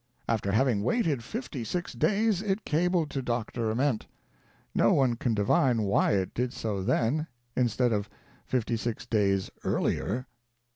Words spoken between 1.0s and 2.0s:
fifty six